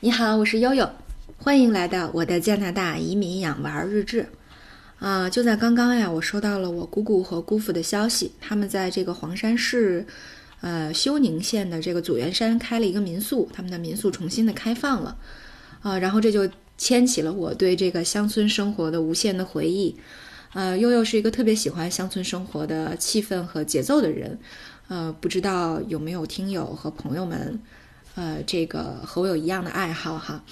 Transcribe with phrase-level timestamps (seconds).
[0.00, 0.88] 你好，我是悠悠，
[1.38, 4.28] 欢迎来到我的加拿大移民养娃日志。
[5.00, 10.06] 啊，就在刚刚呀，我收到了我姑姑和姑父的消息，他们在这个黄山市，
[10.60, 15.18] 呃，休宁县的这个祖元山开了一个民宿，他们的民宿重新的开放了，
[15.82, 19.96] 啊，然后这就牵起了我对这个乡村生活的无限的回忆。
[20.52, 24.38] 呃，悠悠是一个特别喜欢乡村生活的气氛和节奏的人，
[24.86, 27.58] 呃，不知道有没有听友和朋友们。
[28.18, 30.42] 呃，这个和我有一样的爱好哈，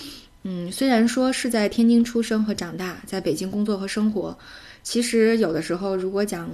[0.44, 4.38] 嗯，虽然说是在天津出生和长大，在北京工作和生活，
[4.84, 6.48] 其实有的时候如果讲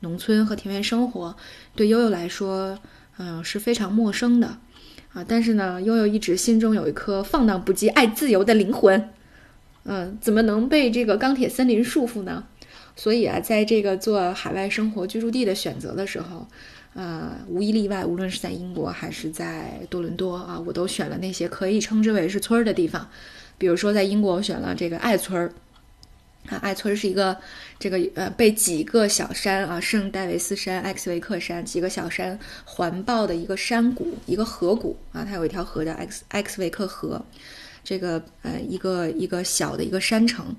[0.00, 1.36] 农村和田园生活，
[1.76, 2.76] 对悠悠来说，
[3.18, 4.58] 嗯，是非常陌生的
[5.12, 5.24] 啊。
[5.28, 9.10] 但是呢，悠悠一直心中有一颗放荡不羁、爱自由的灵魂，
[9.84, 12.42] 嗯，怎么能被这个钢铁森林束缚呢？
[12.96, 16.48] 所以啊，在这个做海外生活居住地的选择的时候。
[16.94, 23.08] 呃，无一例外，无论是在英国还是在多伦多啊，我都选了那些可以称之为是村儿的地方。
[23.56, 25.52] 比如说，在英国，我选了这个爱村儿。
[26.48, 27.36] 啊，爱村是一个
[27.78, 37.24] 这个呃被几个小山啊，圣戴维斯山、埃克维克山几个小山环抱的一个山谷，一个河谷啊，它有一条河叫埃克埃克维克河。
[37.84, 40.54] 这个呃一个一个小的一个山城，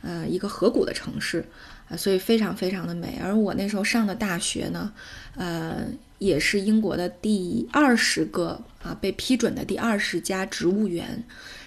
[0.00, 1.44] 呃一个河谷的城市。
[1.88, 3.18] 啊，所以非常非常的美。
[3.22, 4.92] 而我那时候上的大学呢，
[5.36, 5.86] 呃，
[6.18, 11.22] 也是英国的第二十个啊被批准的第二十家植物园，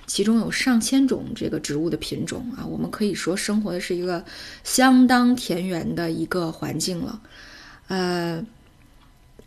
[0.06, 2.66] 其中有上千种这个植物的品种啊。
[2.66, 4.24] 我们可以说生活的是一个
[4.64, 7.22] 相当田园的一个环境了。
[7.88, 8.46] 呃，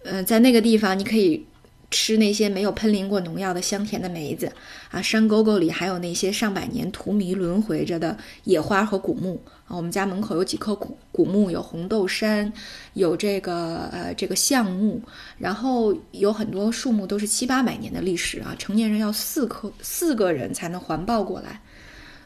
[0.04, 1.44] 呃，在那个地方你可以
[1.92, 4.50] 吃那些没有喷淋过农药的香甜的梅子
[4.90, 9.76] 啊，山沟沟里还有那些上百年荼蘼轮回着的野花和古木啊。
[9.76, 12.52] 我们家门口有几棵古古木，有红豆杉，
[12.94, 15.00] 有这个呃这个橡木，
[15.38, 21.60] 然后有很多树木都是七八百年的历史啊，成年人要四棵四个人才能环抱过来。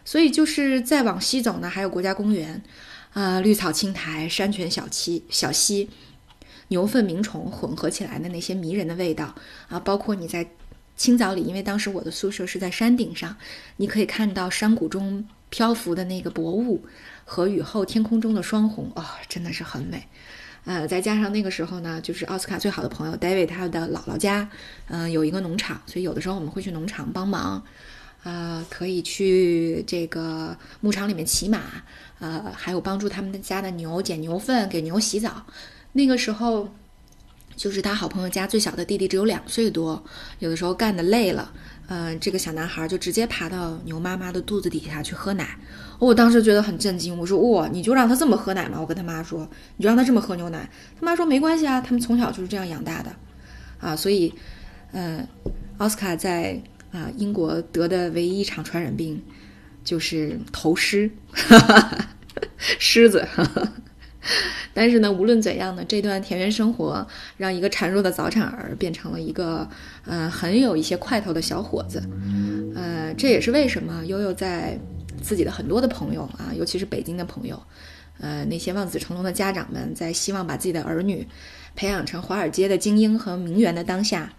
[0.05, 2.63] 所以就是再往西走呢，还有国家公园，
[3.13, 5.91] 啊，绿草青苔，山泉小溪小溪，
[6.69, 9.35] 牛粪鸣虫混合起来的那些迷人的味道
[9.69, 10.47] 啊，包括你在
[10.97, 13.37] 清早里，因为当时我的宿舍是在山顶上，
[13.77, 16.85] 你可以看到山谷中漂浮的那个薄雾。
[17.29, 20.07] 和雨后天空中的双红啊，真的是很美，
[20.65, 24.49] 呃，再加上那个时候呢，就是奥斯卡最好的朋友 David 他的姥姥家，
[24.87, 27.61] 嗯，有一个农场，所以有的时候我们会去农场帮忙，
[28.23, 31.61] 啊，可以去这个牧场里面骑马，
[32.21, 35.45] 呃，还有帮助他们的家的牛捡牛粪，给牛洗澡。
[35.97, 36.69] 那个时候，
[37.57, 40.05] 就是他好朋友家最小的弟弟只有两岁多，
[40.41, 41.51] 有的时候干的累了。
[41.89, 45.57] 嗯，这个小男孩就直接爬到牛妈妈的肚子底下去喝奶。
[45.99, 49.49] 我当时觉得很震惊，我说：“哇，你就让他这么喝奶吗？”我跟他妈说
[49.79, 50.69] ：“你就让他这么喝牛奶。”
[51.01, 53.17] 他妈说：“没关系啊，他们从小就是这样养大的。”
[53.81, 54.35] 啊，所以，
[54.93, 55.27] 嗯，
[55.79, 56.61] 奥斯卡在
[56.93, 59.23] 啊英国得的唯一一场传染病
[59.85, 61.09] 就是头虱，
[62.81, 63.27] 虱子。
[64.75, 67.07] 但是呢，无论怎样呢，这段田园生活
[67.37, 69.69] 让一个孱弱的早产儿变成了一个，
[70.05, 72.03] 呃，很有一些块头的小伙子。
[72.75, 74.79] 呃，这也是为什么悠悠在
[75.23, 77.63] 自己的很多的朋友啊，尤其是北京的朋友，
[78.21, 81.27] 呃，那些望子成龙的家长们，在希望把自己的儿女
[81.75, 84.33] 培养成华尔街的精英和名媛的当下，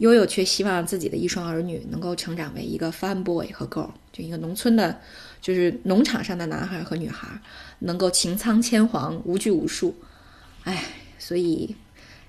[0.00, 5.00] 悠悠却希望自己的一双儿女能够成长为一个 fun boy 和 girl，就一个农村的。
[5.42, 7.26] 就是农场上的男孩和女孩
[7.78, 9.94] 能够擎苍千黄无拘无束，
[10.64, 10.84] 哎，
[11.18, 11.74] 所以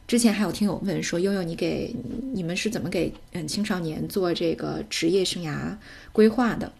[0.07, 1.93] 之前还有听友问说，悠悠你给
[2.33, 5.75] 你们是怎么给嗯青少年做这个职业生涯
[6.13, 6.71] 规划的？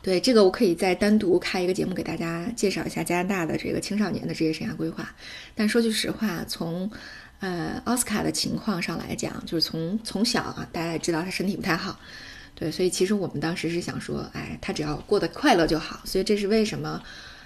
[0.00, 5.14] 对这个我可以再单独开一个节目给大家介绍一下加拿大的这个青少年的职业生涯规划。
[5.54, 6.90] 但说句实话，从
[7.40, 11.98] 呃奥斯卡的情况上来讲，就是从从小啊，大家也知道他身体不太好。
[12.54, 16.00] 对，所以其实我们当时是想说，哎，他只要过得快乐就好。
[16.04, 17.02] 所以这是为什么，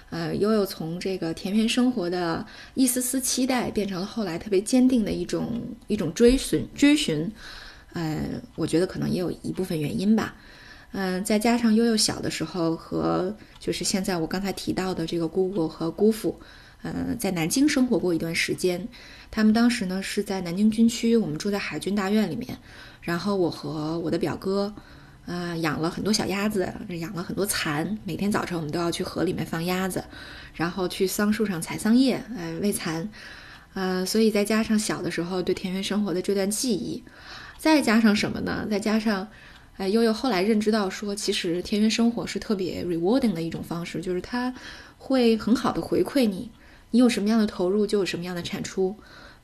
[0.09, 7.29] 呃，悠悠从这个田园生活的一丝丝期待，变成了后来特别坚定的一种一种追寻追寻。
[7.91, 10.33] 呃，我觉得可能也有一部分原因吧。
[10.93, 16.39] 嗯，再加上悠悠小的时候和就是现在我刚才提到的这个姑姑和姑父，
[16.83, 18.87] 嗯，在南京生活过一段时间。
[19.29, 22.57] 他们当时呢是在南京军区，我们住在海军大院里面。
[23.01, 24.73] 然后我和我的表哥。
[25.27, 26.67] 呃，养了很多小鸭子，
[26.99, 27.97] 养了很多蚕。
[28.03, 30.03] 每天早晨我们都要去河里面放鸭子，
[30.55, 33.07] 然后去桑树上采桑叶，呃，喂蚕。
[33.73, 37.03] 呃，所以再加上小的时候对田园生活的这段记忆，
[37.59, 38.67] 再加上什么呢？
[38.69, 39.27] 再加上，
[39.77, 44.53] 哎，悠悠后来认知到说，其实田园生活是特别 rewarding 的一种方式，就是它
[44.97, 46.49] 会很好的回馈你，
[46.91, 48.95] 你有什么样的投入就有什么样的产出。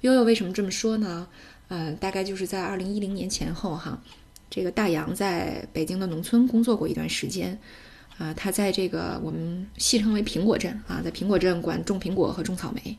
[0.01, 1.27] 悠悠为什么这么说呢？
[1.69, 4.01] 呃，大概就是在二零一零年前后哈。
[4.49, 7.59] 这个大洋在北京的农村工作过一段时间，
[8.17, 12.97] 啊，他在这个我们戏称为苹果镇啊，在苹果镇管种苹果和种草莓。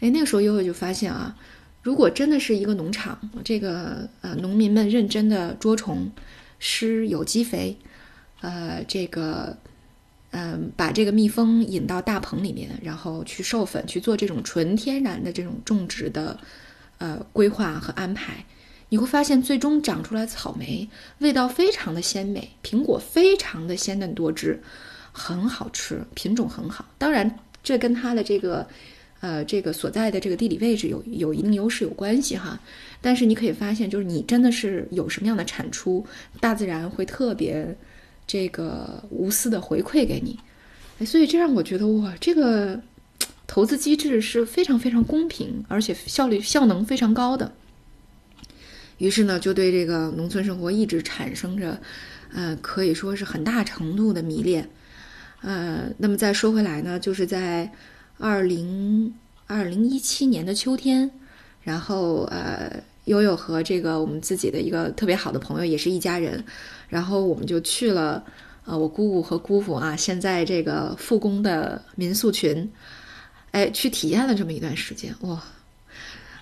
[0.00, 1.36] 哎，那个时候悠悠就发现啊，
[1.82, 6.10] 如果真的是一个农场，这个呃农民们认真的捉虫、
[6.58, 7.76] 施有机肥，
[8.40, 9.58] 呃，这个。
[10.36, 16.36] 嗯，把这个蜜蜂引到大棚里面，然后去授粉，去做这种纯天然的这种种植的，
[16.98, 18.44] 呃，规划和安排，
[18.88, 20.88] 你会发现最终长出来草莓
[21.20, 24.60] 味道非常的鲜美，苹果非常的鲜嫩多汁，
[25.12, 26.84] 很好吃，品种很好。
[26.98, 28.66] 当然，这跟它的这个，
[29.20, 32.58] 呃，这个所在的这个地理位置有有一定优势有关系哈。
[33.00, 36.04] 但是你可以发现，就是你真的是有什么样的产出，
[36.40, 37.72] 大自然会特别。
[38.26, 40.38] 这个无私的回馈给你，
[41.04, 42.80] 所以这让我觉得哇，这个
[43.46, 47.52] 投资机制是非常非常公平，而且效率效能非常高的。
[48.98, 51.78] 于是呢，就对这个农村生活一直产生着，
[52.32, 54.68] 呃，可以说是很大程度的迷恋。
[55.42, 57.70] 呃，那么再说回来呢，就是在
[58.18, 59.14] 二零
[59.46, 61.10] 二零一七年的秋天，
[61.62, 62.82] 然后呃。
[63.04, 66.42] 悠悠和这个我们自己的一个特别好的朋友也是一家人，
[66.88, 68.24] 然后我们就去了，
[68.64, 72.70] 呃，我姑姑和姑父啊，现在这个复工的民宿群，
[73.50, 75.42] 哎，去体验了这么一段时间，哇，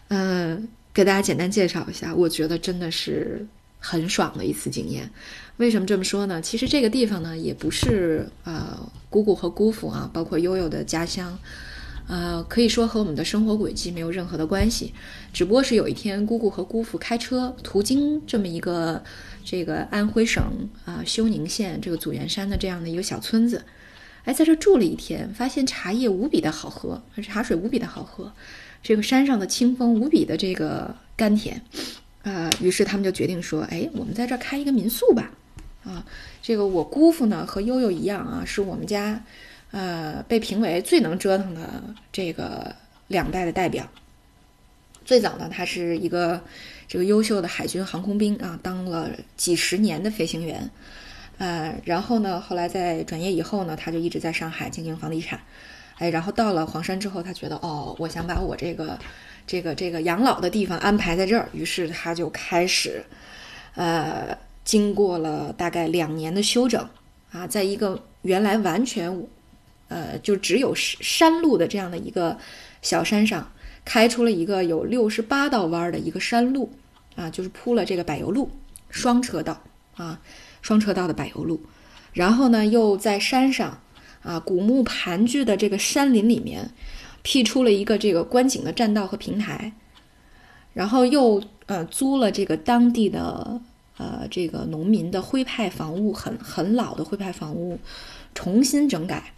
[0.09, 3.45] 嗯，给大家简单介绍一下，我觉得真的是
[3.79, 5.11] 很爽的一次经验。
[5.57, 6.41] 为什么这么说呢？
[6.41, 8.79] 其实这个地方呢，也不是呃
[9.11, 11.37] 姑姑和姑父啊，包括悠悠的家乡。
[12.13, 14.93] 呃，可以说和我们的生活轨迹没有任何的关系，
[15.33, 19.03] 只不过是有一天姑姑和姑父开车途经这么一个
[19.43, 20.45] 这个安徽省
[20.85, 23.65] 啊休宁县这个祖元山的这样的一个小村子，
[24.25, 28.31] 哎，在这住了一天，发现茶叶无比的好喝，茶水无比的好喝，
[28.83, 31.63] 这个山上的清风无比的这个甘甜，
[32.25, 35.31] 啊，于是他们就决定说，哎，我们在这儿开一个民宿吧，
[35.83, 36.05] 啊，
[36.43, 39.25] 这个我姑父呢和悠悠一样啊，是我们家。
[39.73, 41.83] 呃，被评为最能折腾的
[42.13, 42.75] 这个
[43.09, 43.89] 两代的代表。
[45.05, 46.41] 最早呢，他是一个
[46.87, 50.71] 这个优秀的海军航空兵啊，当了几十年的飞行员。
[51.39, 55.41] 呃，然后呢，后来在转业以后呢，他就一直在上海经营房地产。
[55.97, 58.99] 哎，然后到了黄山之后，他觉得哦，我想把我这个
[59.47, 63.03] 这个这个养老的地方安排在这儿，于是他就开始，
[63.75, 66.87] 呃，经过了大概两年的休整
[67.33, 69.27] 啊，在一个原来完全。
[69.93, 72.39] 呃，就只有山路的这样的一个
[72.81, 73.53] 小山上，
[73.85, 76.73] 开出了一个有六十八道弯的一个山路，
[77.15, 78.51] 啊，就是铺了这个柏油路，
[78.89, 79.63] 双车道
[79.97, 80.19] 啊，
[80.63, 81.61] 双车道的柏油路。
[82.15, 83.81] 然后呢，又在山上
[84.23, 86.71] 啊，古木盘踞的这个山林里面，
[87.23, 89.73] 辟出了一个这个观景的栈道和平台。
[90.73, 93.61] 然后又呃租了这个当地的
[93.99, 97.79] 呃这个农民的徽派房屋，很很老的徽派房屋，
[98.35, 99.35] 重新整改。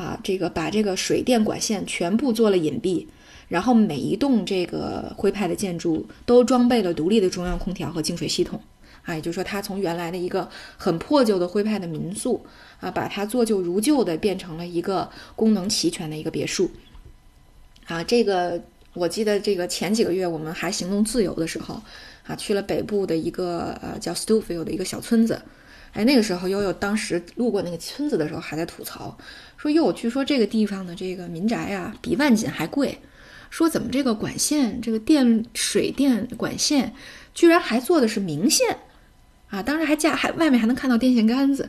[0.00, 3.06] 啊，这个把这个水电管线全部做了隐蔽，
[3.48, 8.58] 然后每一栋这个徽派的建筑都装备了独立的中央空调和净水系统。
[9.02, 10.48] 啊，也就是说，它从原来的一个
[10.78, 12.42] 很破旧的徽派的民宿
[12.80, 15.06] 啊，把它做旧如旧的变成了一个
[15.36, 16.70] 功能齐全的一个别墅。
[17.86, 18.58] 啊，这个
[18.94, 21.78] 我记得，这个前几个月我们还行动自由的时候，
[22.26, 25.38] 啊，去了北部的一个呃叫 Stowfield 的一个小村子。
[25.92, 29.16] 哎，那个时候悠悠当时路过那个村子的时候，还在吐槽
[29.56, 32.98] 说：“哟，据说这个地方的这个民宅啊，比万锦还贵。
[33.50, 36.94] 说怎么这个管线，这个电水电管线，
[37.34, 38.78] 居然还做的是明线
[39.48, 39.60] 啊！
[39.60, 41.68] 当时还架还外面还能看到电线杆子。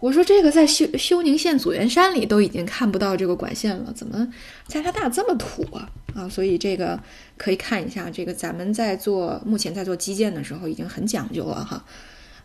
[0.00, 4.26] 我说这个在休休宁县祖元山里都已经看不到这个管线了，怎么
[4.66, 5.88] 加拿大这么土啊？
[6.16, 6.98] 啊，所以这个
[7.36, 11.84] 可以看一下，这个咱们在做目前在做基建的时候已经很讲究了哈。”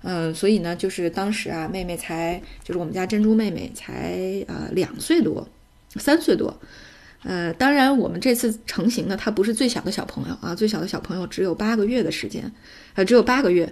[0.04, 5.48] 嗯，所以呢，就是当时啊，妹妹才就是我们家珍珠妹妹才啊两岁多，
[5.96, 6.58] 三岁多。
[7.24, 12.50] 呃，当然我们这次成型呢，她不是最小的小朋友啊，最小的小朋友只有八个月的时间，
[12.94, 13.66] 呃，只有八个月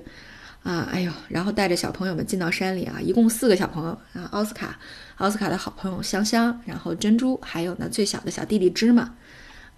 [0.63, 0.89] 啊。
[0.91, 4.77] 哎呦，然后带着小朋友们进到山里啊，一共四个小朋友啊，奥斯卡，
[5.17, 9.13] 奥斯卡的好朋友香香，然后珍珠，还有呢最小的小弟弟芝麻，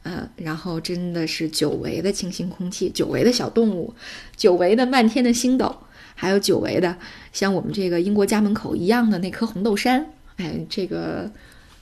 [0.03, 3.93] 呃，然后真的是久违的清新空气，久违的小动物，
[4.37, 5.83] 久违的漫天的星斗。
[6.19, 6.97] 还有久违的，
[7.31, 10.03] 像我们这个英国家门口一样的那棵红豆杉，
[10.37, 11.31] 哎，这个，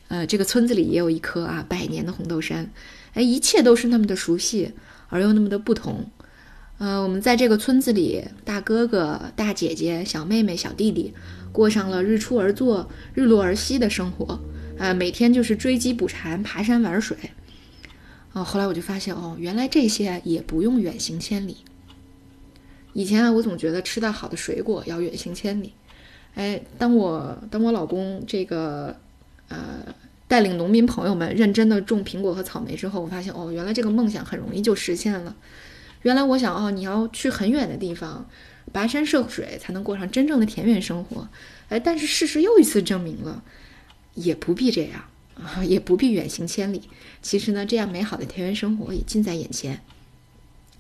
[0.10, 2.70] 呃，这个村子里也有一棵啊，百年的红豆杉，
[3.14, 4.74] 哎，一切都是那么的熟悉，
[5.08, 6.06] 而又那么的不同。
[6.80, 11.14] 呃，我们在这个村子里，大哥哥、大姐姐、小妹妹、小弟弟，
[11.54, 14.38] 过上了日出而作、日落而息的生活，
[14.78, 17.16] 啊，每天就是追鸡捕蝉、爬山玩水。
[18.34, 21.56] 哦，后来我就发现，哦，原来这些也不用远行千里。
[22.96, 25.74] 以前啊，我总觉得吃到好的水果要远行千里。
[26.34, 28.96] 哎，当我当我老公这个
[29.50, 29.86] 呃
[30.30, 35.36] 带领农民朋友们认真的种苹果和草莓之后，我发现哦，原来这个梦想很容易就实现了。
[36.04, 38.26] 原来我想哦，你要去很远的地方，
[38.74, 41.28] 跋山涉水才能过上真正的田园生活。
[41.68, 43.44] 哎，但是事实又一次证明了，
[44.14, 45.04] 也不必这样
[45.36, 46.82] 啊，也不必远行千里。
[47.22, 49.82] 其实呢，这样美好的田园生活也近在眼前。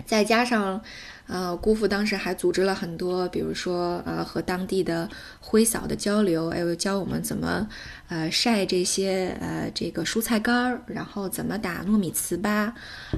[0.05, 0.83] 再加上，
[1.27, 7.67] 呃，姑父当时还组织了很多，比如说，呃，和当地的挥嫂的交流，还有教我们怎么，
[8.09, 12.71] 呃，晒这些，呃，这个蔬菜干儿，然后怎么打糯米糍粑，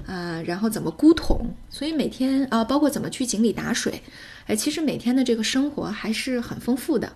[0.06, 4.02] 呃，然后怎么箍桶，所以每天，啊，包括怎么去井里打水，
[4.46, 7.12] 哎，其实每天的这个生活还是很丰富的。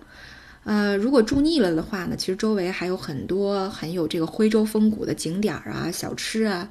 [0.64, 6.68] 呃，如果住腻了的话呢，其实周围还有很多很有这个徽州风骨的景点儿啊、小吃啊。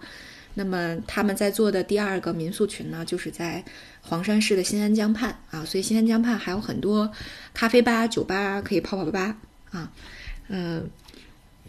[0.55, 3.63] 那么他们在做的第二个民宿群呢，就是在
[4.01, 7.09] 黄山市的新安江畔啊，所以新安江畔还有很多
[7.53, 9.37] 咖啡吧、酒吧可以泡泡吧
[9.71, 9.89] 啊。
[10.49, 10.89] 嗯，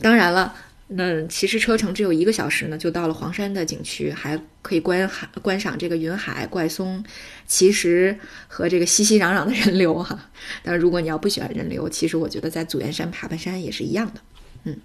[0.01, 0.53] 当然了，
[0.89, 7.05] 那其实车程只有一个小时呢，就到了黄山的景区，还可以观海观赏这个云海、怪松、
[7.47, 10.31] 奇石和这个熙熙攘攘的人流哈。
[10.65, 14.21] 但如果你要不喜欢人流，其实我觉得在祖元山爬爬山也是一样的。
[14.65, 14.77] 嗯，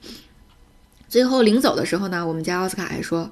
[1.09, 3.31] 最后临走的时候呢，我们家奥斯卡还说。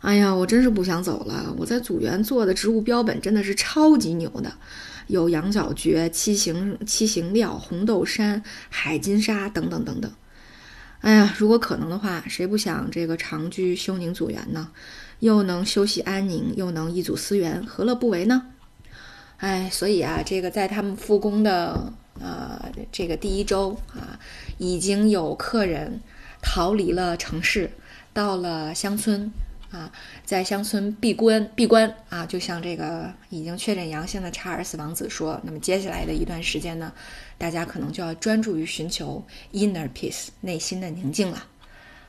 [0.00, 1.52] 哎呀，我真是不想走了。
[1.58, 4.52] 我在组员做的植物标本真的是超级牛的，
[5.08, 10.10] 有羊角蕨、七形七形料、红豆杉、海金沙等等等等。
[11.00, 14.70] 哎呀，如果可能的话，谁不想这个长居休宁组员呢？
[15.18, 18.46] 又能休息安宁，又能一祖思源，何乐不为呢？
[19.38, 24.18] 哎，所以啊，这个在他们复工的呃这个第一周啊，
[24.58, 26.00] 已经有客人
[26.40, 27.68] 逃离了城市，
[28.12, 29.28] 到了乡村。
[29.70, 29.92] 啊，
[30.24, 36.90] 在乡村闭关闭关啊，就像这个已经确诊阳性的查尔斯王子说，那么接下来的一段时间呢，
[37.36, 39.22] 大家可能就要专注于寻求
[39.52, 41.44] inner peace 内心的宁静了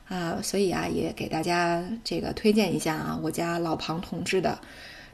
[0.08, 4.58] 啊，所以啊，也给大家这个推荐一下啊，我家老庞同志的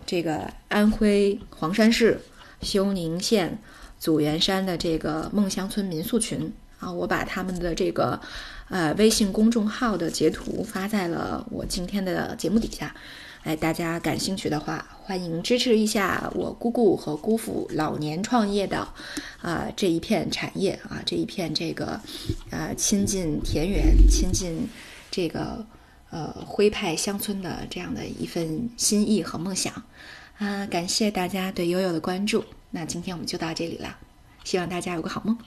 [0.07, 2.21] 这个安徽黄山市
[2.63, 3.59] 休宁县
[3.99, 8.21] 祖源山的这个梦乡村民宿群啊，我把他们的这个。
[8.69, 12.95] 呃，微信公众号的截图发在了我今天的节目底下，
[13.45, 18.89] 哎，大家感兴趣的话，欢迎支持一下我姑姑和姑父老年创业的
[19.41, 22.01] 啊这一片产业啊这一片这个
[22.51, 24.69] 呃亲近田园、亲近
[25.11, 25.65] 这个
[26.11, 29.73] 呃徽派乡村的这样的一份心意和梦想
[30.39, 30.67] 啊！
[30.67, 33.97] 感谢大家对悠悠的关注，那今天我们就到这里了，
[34.43, 35.39] 希望大家有个好梦。